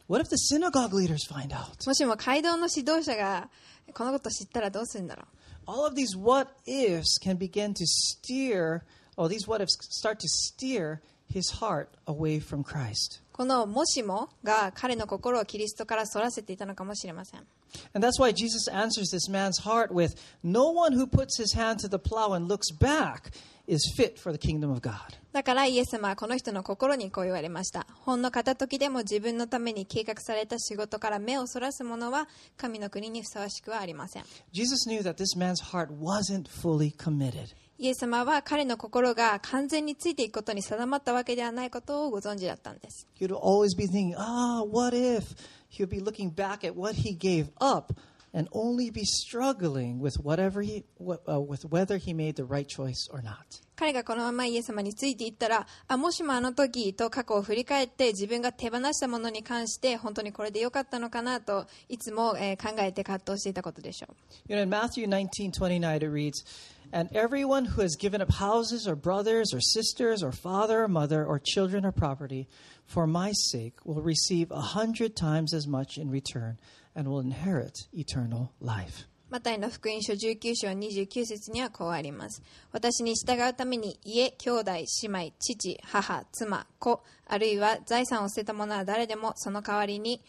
[0.08, 1.72] What if the synagogue leaders find out?
[1.84, 1.86] う。
[1.86, 3.48] もしも街道の指導者が
[3.92, 5.26] このこと知ったらどうするんだろう。
[5.66, 8.82] All of these what ifs can begin to steer,
[9.16, 11.00] or these what ifs start to steer
[11.30, 13.22] his heart away from Christ.
[13.32, 17.46] このもしもが彼の心をキリストからそらせていたのかもしれません。
[17.92, 21.80] And that's why Jesus answers this man's heart with No one who puts his hand
[21.80, 23.30] to the plow and looks back
[23.66, 25.18] is fit for the kingdom of God.
[25.32, 27.86] だからイエス様はこの人の心にこう言われました。
[28.04, 34.24] ほんの片時でも自分のために計画された仕事から目をそらす者は神の国にふさわしくはありません。
[34.52, 37.54] Jesus knew that this man's heart wasn't fully committed.
[37.76, 43.08] イエス様は彼の心が完全についていくことに定まったわけではないことをご存知だったんです。
[43.18, 45.34] He would always be thinking, ah, what if?
[45.69, 47.93] He would be looking back at what he gave up
[48.33, 53.07] and only be struggling with whatever he, uh, with whether he made the right choice
[53.11, 53.61] or not.
[53.75, 64.15] 彼がこのままイエス様についていったら、あ、もしもあの時と過去を振り返って自分が手放したものに関して本当にこれでよかったのかなといつも、えー考えて葛藤していたことでしょう。
[64.53, 66.43] You know, in Matthew 19, 29, it reads,
[66.92, 71.24] And everyone who has given up houses or brothers or sisters or father or mother
[71.24, 72.48] or children or property
[72.86, 76.58] for my sake will receive a hundred times as much in return
[76.94, 79.08] and will inherit eternal life.
[79.30, 82.40] マタイの福音書19章29節にはこうあります。
[82.70, 90.22] 私に従うために家、兄弟、姉妹、父、母、妻、子、あるいは財産を捨てた者は誰でもその代わりに、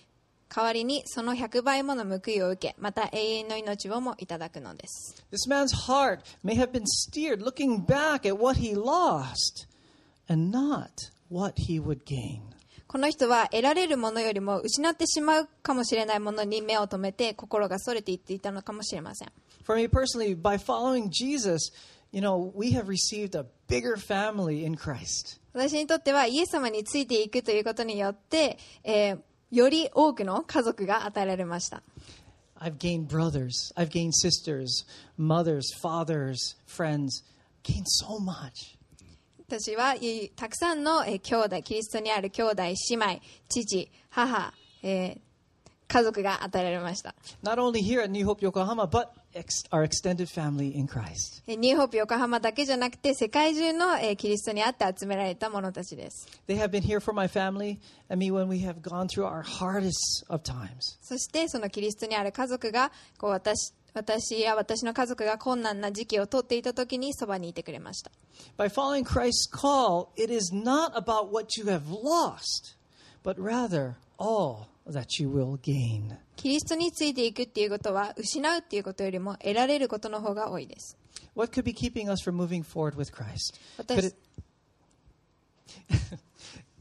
[0.52, 5.24] 代わりにその100倍もの報いを受け、また永遠の命をもいただくのです。
[5.30, 9.68] This man's heart may have been steered looking back at what he lost
[10.28, 10.90] and not
[11.30, 12.40] what he would gain.
[12.88, 19.32] この人は得られるものよりも失ってしまうかもしれないものに目を留めて心がそれていっていたのかもしれません。
[19.62, 21.72] For me personally, by following Jesus,
[22.10, 25.38] you know, we have received a bigger family in Christ.
[25.52, 31.82] 私にとってはイエス様についていくということによって、えーより多くの家族が与えられました。
[32.60, 34.84] I've gained brothers, I've gained sisters,
[35.16, 37.24] mothers, fathers, friends,
[37.62, 38.76] gained so much.
[39.48, 45.29] 私はいたくさんの、えー兄弟キリストにある兄弟姉妹父母、えー
[45.90, 49.08] 家族が与えられました、Not only here at New Hope Yokohama, but
[49.70, 51.42] our extended family in Christ.
[51.48, 59.26] えーニューホープ横浜だけじゃなくて世界中の、えーキリストにあって集められた者たちです They have been here for my family and me when we have gone through
[59.26, 60.98] our hardest of times.
[61.02, 68.12] そしてそのキリストにある家族がこう私私や私の家族が困難な時期を通っていた時にそばにいてくれました
[68.56, 72.76] By following Christ's call, it is not about what you have lost,
[73.24, 76.16] but rather all that you will gain.
[76.36, 80.96] キリストについていくっていうことは失うっていうことよりも得られることの方が多いです
[81.34, 83.58] What could be keeping us from moving forward with Christ?
[83.78, 84.16] Could 私 it,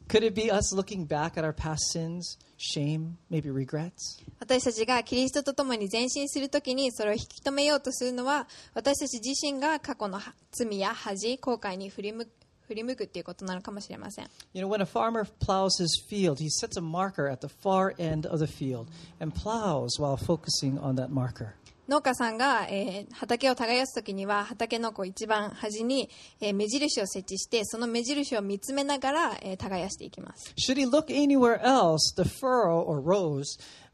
[0.07, 4.23] could it be us looking back at our past sins, shame, maybe regrets?
[4.39, 10.19] 私たちがキリストと共に前進するときにそれを引き止めようとするのは私たち自身が過去の
[10.51, 12.31] 罪や恥後悔に振り向く
[12.69, 17.93] 振り向くっていうことなのかもしれません You know, when a farmer plows his field, he sets a marker at the far
[17.97, 18.87] end of the field
[19.19, 21.55] and plows while focusing on that marker.
[21.87, 26.07] 農家さんが、えー畑を耕すときには畑のこう一番端に、
[26.39, 33.45] えー目印を設置してその目印を見つめながら、えー耕していきます Should he look anywhere else, the furrow or rows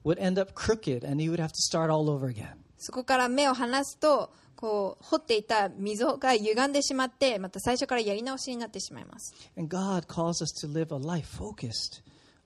[0.03, 2.49] would end up crooked and he would have to start all over again.
[2.77, 12.01] そこから目を離すとこう掘っていた溝が歪んでしまってまた最初からやり直しになってしまいます And God calls us to live a life focused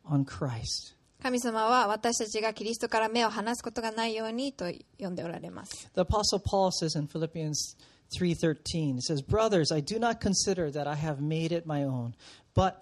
[0.06, 0.96] on Christ.
[1.22, 7.76] 神様は私たちがキリストから目を離すことがないようにと呼んでおられます The apostle Paul says in Philippians
[8.18, 12.16] 3:13, he says, "Brothers, I do not consider that I have made it my own,
[12.56, 12.82] but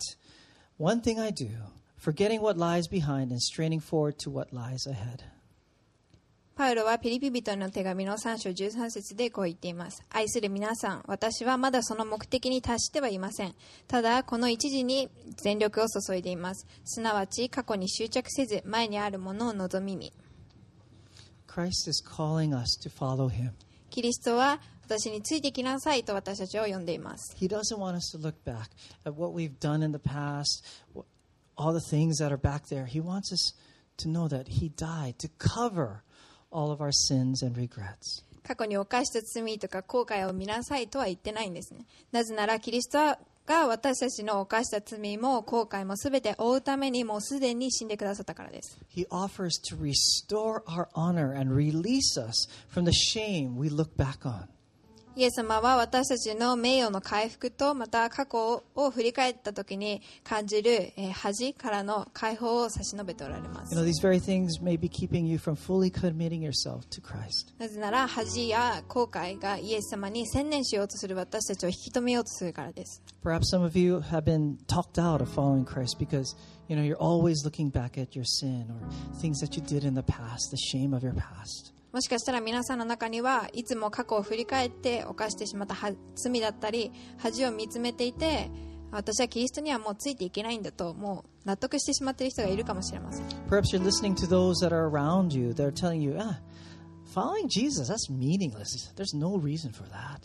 [0.78, 1.50] one thing I do,
[1.98, 5.24] forgetting what lies behind and straining forward to what lies ahead."
[6.58, 10.04] パウロはピリピ人への手紙の3章13節でこう言っています。
[10.10, 13.54] 愛する皆さん、私はまだその目的に達してはいません。
[13.88, 16.66] ただ、この一時に全力を注いでいます。
[16.84, 20.12] すなわち、過去に執着せず、前にあるものを望み見。
[21.48, 23.52] Christ is calling us to follow him.
[23.92, 27.36] キリストは私についてきなさいと私たちを呼んでいます。
[27.40, 28.72] He doesn't want us to look back
[29.06, 30.66] at what we've done in the past,
[31.56, 32.88] all the things that are back there.
[32.88, 33.56] He wants us
[33.98, 36.02] to know that he died to cover
[36.52, 38.24] all of our sins and regrets.
[38.44, 41.86] 過去に犯した罪とか後悔を見なさいとは言ってないんですね。
[42.12, 42.98] なぜなら、キリスト
[43.46, 48.78] が私たちの犯した罪も後悔もすべて負うためにもうすでに死んでくださったからです。
[48.94, 54.48] He offers to restore our honor and release us from the shame we look back on.
[55.18, 67.52] イエス様は私たちの名誉の回復とまた過去を振り返った時に感じる、えー恥からの解放を差し伸べておられます these very things may be keeping you from fully committing yourself to Christ.
[67.58, 76.36] なぜなら恥や後悔がイエス様に専念しようとする私たちを引き止めようとするからです Perhaps some of you have been talked out of following Christ because,
[76.70, 79.96] you know, you're always looking back at your sin or things that you did in
[79.96, 81.72] the past, the shame of your past.
[81.92, 85.76] もしかしたら皆さんの中にはいつも過去を振り返って犯してしまった
[86.16, 88.52] 罪だったり恥を見つめていて
[88.92, 93.26] 私はキリストにはもうついていけないんだともう納得してしまっている人がいるかもしれません。
[97.14, 98.94] Following Jesus, that's meaningless.
[98.96, 100.20] There's no reason for that.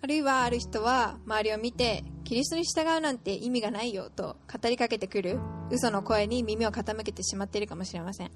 [0.00, 8.30] あるいはある人は周りを見てキリストに従うなんて意味がないよと語りかけてくる嘘の声に耳を傾けてしまっているかもしれません。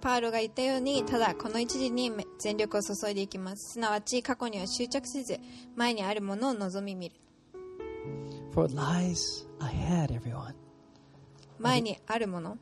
[0.00, 3.74] パウロが言ったように、ただこの一時に全力を注いでいきます。
[3.74, 5.38] すなわち過去には執着せず、
[5.76, 7.16] 前にあるものを望み見る。
[11.58, 12.56] 前にあるもの。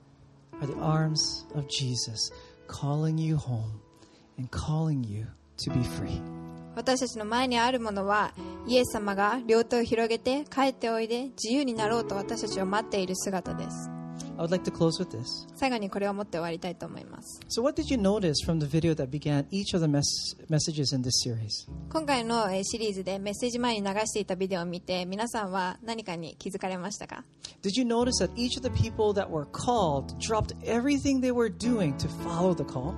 [0.62, 2.30] Are the arms of Jesus
[2.68, 3.80] calling you home
[4.38, 5.26] and calling you
[5.58, 6.22] to be free.
[6.74, 8.32] 私たちの前にあるものは
[8.66, 13.90] イエス様が両手を広げて帰っておいで自由になろうと私たちを待っている姿です
[14.38, 15.46] I would like to close with this.
[17.48, 20.92] So what did you notice from the video that began each of the mes messages
[20.92, 21.66] in this series?
[27.62, 31.48] Did you notice that each of the people that were called dropped everything they were
[31.50, 32.94] doing to follow the call?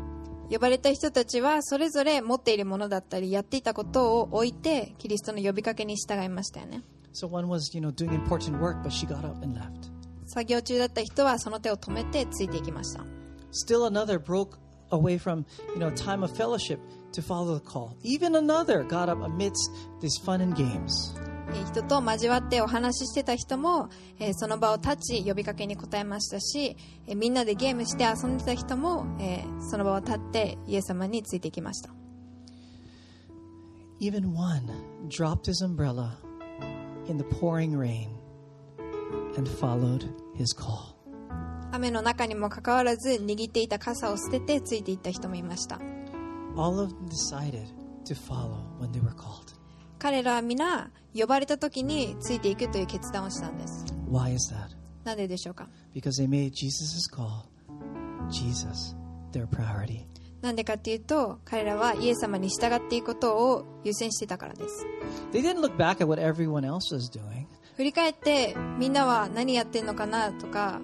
[0.51, 6.83] 呼ばれた人たちはそれぞれ持っているものだったりやっていたことを置いてキリストの呼びかけに従いましたよね。
[7.15, 9.91] So one was, you know, doing important work, but she got up and left.
[10.27, 13.05] 作業中だった人はその手を止めてついていきました
[13.53, 14.59] Still another broke
[14.91, 15.45] away from,
[15.75, 16.79] you know, time of fellowship
[17.13, 17.97] to follow the call.
[18.03, 19.71] Even another got up amidst
[20.01, 21.15] these fun and games.
[21.51, 31.91] えー人と交わってお話ししてた人も、えーその場を立ち呼びかけに答えましたし、えーみんなでゲームして遊んでた人も、えーその場を立ってイエス様についていきました
[34.01, 34.69] Even one
[35.09, 36.17] dropped his umbrella
[37.09, 38.09] in the pouring rain
[39.37, 40.95] and followed his call.
[41.73, 45.81] 雨の中にもかかわらず握っていた傘を捨ててついていった人もいました
[46.57, 47.67] All of them decided
[48.05, 49.55] to follow when they were called.
[49.99, 54.69] 彼らは皆呼ばれた時についていくという決断をしたんです Why is that?
[55.05, 57.45] なぜでしょうか Because they made Jesus' call,
[58.31, 58.95] Jesus,
[59.33, 60.05] their priority.
[60.43, 64.87] なんでかっていうと彼らはイエス様に従っていくことを優先してたからです
[65.33, 67.47] They didn't look back at what everyone else was doing.
[67.77, 70.81] 振り返ってみんなは何やってんのかなとか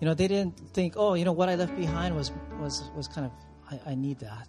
[0.00, 3.08] You know, they didn't think, oh, you know, what I left behind was was was
[3.08, 3.32] kind of
[3.68, 4.46] I, I need that.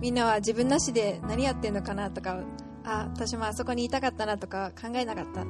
[0.00, 2.40] みんなは自分なしで何やってんのかなとか
[2.84, 5.44] あ私もあそこにいたかったなとか考えなかった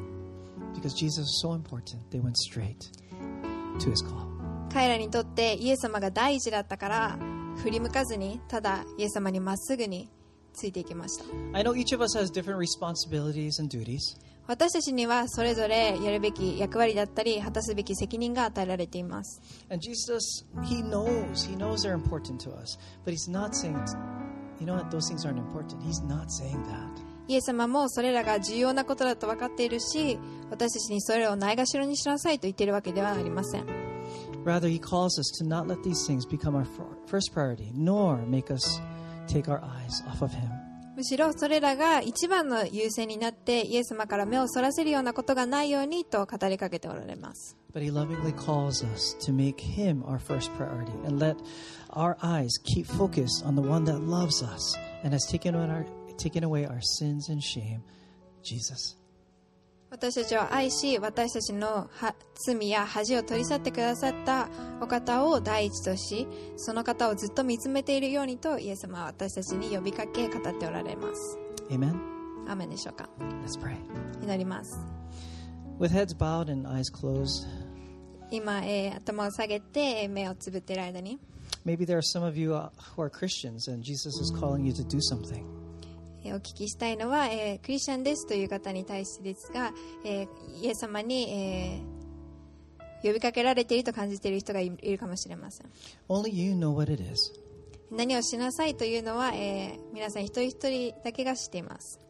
[0.75, 2.77] Because Jesus was so important, they went straight
[3.79, 4.27] to his call.
[4.73, 7.19] 彼らにとってイエス様が第一だったから
[7.63, 10.11] 振り向かずにただイエス様にまっすぐに
[10.53, 11.25] ついていきました
[11.55, 14.01] I know each of us has different responsibilities and duties.
[14.47, 19.41] 私たちにはそれぞれやるべき役割だったり果たすべき責任が与えられています
[19.71, 22.79] And Jesus, he knows, he knows they're important to us.
[23.05, 23.77] But he's not saying,
[24.61, 25.83] you know what, those things aren't important.
[25.83, 27.07] He's not saying that.
[27.29, 30.17] イエス様もそれらが重要なことだと分かっているし
[30.49, 33.67] 私たちにそれらをないがしろにしなさいと言っているわけではありません
[34.45, 38.25] Rather, he calls us to not let these things become our fir- first priority, nor
[38.29, 38.81] make us
[39.27, 40.49] take our eyes off of him.
[40.97, 51.37] むしろそれらが一番の優先になってイエス様から目をそらせるようなことがないようにと語りかけておられます But he lovingly calls us to make him our first priority and let
[51.91, 54.75] our eyes keep focused on the one that loves us
[55.05, 55.85] and has taken, away our,
[56.17, 57.83] taken away our sins and shame,
[58.43, 58.97] Jesus.
[59.97, 64.51] 私たちを愛し私たちのは罪や恥を取り去ってくださった
[64.83, 66.29] お方を第一とし
[66.59, 71.39] その方をずっと見つめているようにとイエス様は私たちに呼びかけ語っておられます
[71.71, 71.97] Amen?
[72.47, 73.09] アーメンでしょうか
[73.43, 73.79] Let's pray.
[74.23, 74.79] 祈ります
[75.81, 77.47] With heads bowed and eyes closed,
[78.31, 81.19] 今、えー頭を下げてえー目をつぶっている間に
[81.65, 84.75] maybe there are some of you uh, who are Christians and Jesus is calling you
[84.75, 85.56] to do something.
[86.27, 89.73] えー、お聞きしたいのは、え、クリスチャンですという方に対してですが、
[90.05, 90.27] え、
[90.61, 91.83] イエス様に、え、
[93.03, 95.71] 呼びかけられていると感じている人がいるかもしれません。
[97.91, 102.01] 何をしなさいというのは、え、皆さん一人一人だけが知っています。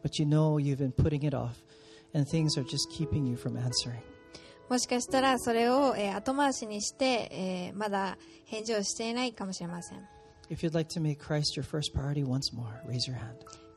[4.69, 9.99] もしかしたらそれを後回しにして、え、まだ返事をしていないかもしれません。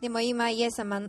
[0.00, 1.02] でも今イエス様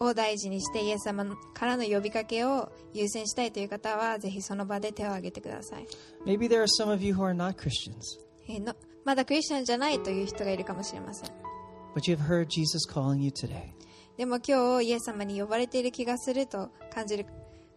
[0.00, 5.86] を大事にしてイエス様からの呼びかけを優先したいという方はぜひその場で手を挙げてください
[6.24, 8.00] Maybe there are some of you who are not Christians,
[8.48, 8.74] えーの
[9.04, 11.30] まだクリスチャンじゃないという人がいるかもしれません
[11.94, 13.72] but you've heard Jesus calling you today.
[14.16, 17.26] でも今日イエス様に呼ばれている気がすると感じる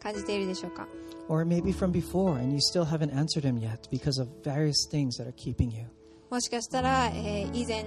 [0.02, 0.88] 感じているでしょうか
[1.30, 5.18] Or maybe from before and you still haven't answered him yet because of various things
[5.22, 5.86] that are keeping you.
[6.30, 7.86] もしかしたら、えー以前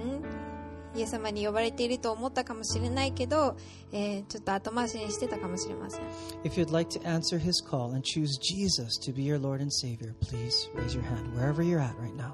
[0.95, 3.55] イエス様に呼ばれていると思ったかもしれないけど、
[3.91, 6.01] えーちょっと後回しにしてたかもしれません
[6.43, 9.71] If you'd like to answer his call and choose Jesus to be your Lord and
[9.71, 12.33] Savior, please raise your hand wherever you're at right now.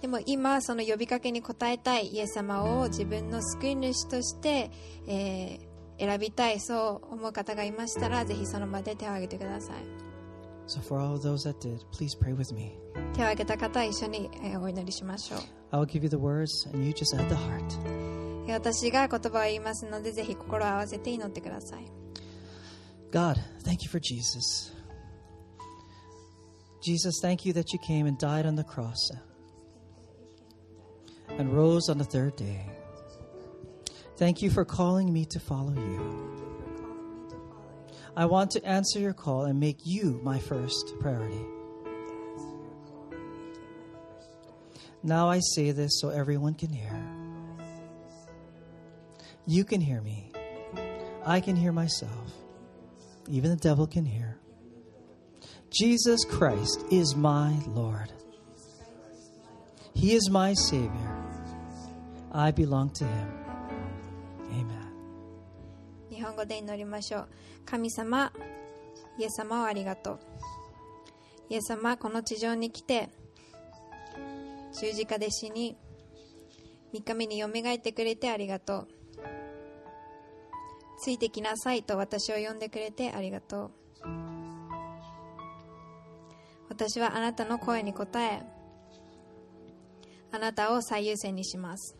[0.00, 4.70] でも今その呼びかけに応えたいイエス様を自分の救い主として、
[5.06, 10.01] えー選びたいそう思う方がいましたらぜひその場で手を挙げてください
[10.67, 12.77] So for all of those that did, please pray with me.
[13.13, 15.39] 手を挙げた方は一緒に、えーお祈りしましょう
[15.71, 17.63] I will give you the words and you just add the heart.
[18.47, 21.91] えー私が言葉を言いますのでぜひ心を合わせて祈ってください
[23.11, 24.73] God, thank you for Jesus.
[26.81, 28.95] Jesus, thank you that you came and died on the cross
[31.37, 32.69] and rose on the third day.
[34.17, 36.50] Thank you for calling me to follow you.
[38.14, 41.44] I want to answer your call and make you my first priority.
[45.02, 46.92] Now I say this so everyone can hear.
[49.46, 50.30] You can hear me.
[51.24, 52.32] I can hear myself.
[53.28, 54.38] Even the devil can hear.
[55.70, 58.12] Jesus Christ is my Lord.
[59.94, 61.24] He is my Savior.
[62.30, 63.28] I belong to Him.
[64.50, 64.81] Amen.
[66.32, 67.28] 日本語で祈りましょう。
[67.66, 68.32] 神様
[69.18, 70.20] イエス様をありがとう。
[71.50, 73.10] イエス様この地上に来て
[74.80, 75.76] 十字架で死に
[76.94, 78.88] 3日目によみがえってくれてありがとう。
[81.02, 83.70] ついてきなさいと私を呼んでくれてありがとう。
[86.70, 88.42] 私はあなたの声に応え
[90.32, 91.94] あなたを最優先にします。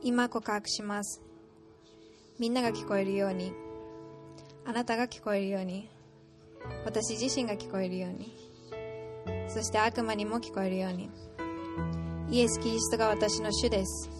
[0.00, 1.31] 今告白します。
[2.42, 3.52] みんなが聞こえるように。
[4.66, 5.88] あなたが聞こえるように。
[6.84, 8.34] 私自身が聞こえるように。
[9.46, 11.08] そして悪魔にも聞こえるように。
[12.30, 14.10] イエス・キリストが私の主です。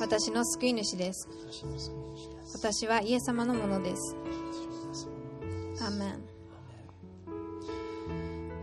[0.00, 1.28] 私の救い主です。
[2.54, 4.16] 私はイエス様のものです。
[5.82, 6.22] アーメン。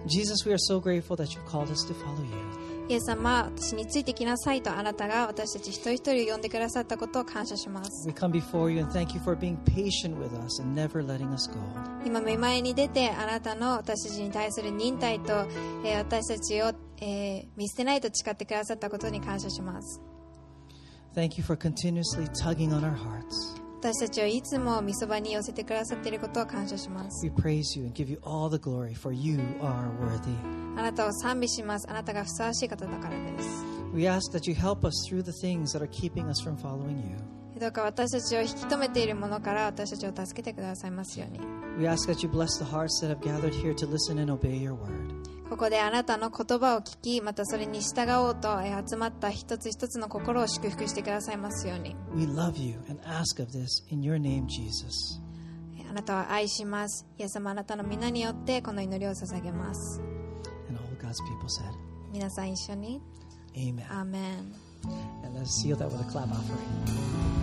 [0.08, 2.69] Jesus, we are so grateful that you called us to follow you.
[2.90, 11.06] イエス様私についてきなさいとあなたが私たち一人一人を呼んでくださったことを感謝します We come before you and thank you for being patient with us and never
[11.06, 11.60] letting us go.
[12.04, 15.46] 今見前に出てあなたの私たちに対する忍耐と、
[15.86, 20.02] えー私たちを、えー見捨てないと誓ってくださったことに感謝します
[21.16, 23.59] Thank you for continuously tugging on our hearts.
[23.82, 30.36] 私たちをいつもみそばに寄せてくださっていることを感謝します We praise you and give you all the glory, for you are worthy.
[30.78, 33.64] あなたを賛美しますあなたがふさわしい方だからです
[33.94, 37.00] We ask that you help us through the things that are keeping us from following
[37.10, 37.16] you.
[37.58, 41.40] どうか私たちを引き止めているものから私たちを助けてくださいますように
[41.78, 44.58] We ask that you bless the hearts that have gathered here to listen and obey
[44.60, 45.14] your word.
[45.50, 55.20] ここであなたの言葉を聞きまたそれに従おうとえー集まった一つ一つの心を祝福してくださいますように We love you and ask of this in your name, Jesus.
[55.78, 60.00] えーあなたは愛しますイエス様あなたの皆によってこの祈りを捧げます
[60.70, 61.74] And all God's people said,
[62.14, 63.02] 皆さん一緒に
[63.56, 63.86] Amen.
[63.90, 64.54] アーメン
[65.26, 67.39] And let's seal that with a clap offering.